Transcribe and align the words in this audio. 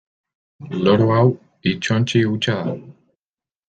Loro 0.85 1.11
hau 1.17 1.21
hitzontzi 1.69 2.25
hutsa 2.33 2.61
da. 2.71 2.79